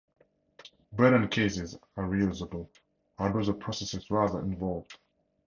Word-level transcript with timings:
Berdan 0.95 1.29
cases 1.29 1.77
are 1.95 2.05
reusable, 2.05 2.67
although 3.19 3.43
the 3.43 3.53
process 3.53 3.93
is 3.93 4.09
rather 4.09 4.39
involved. 4.39 4.97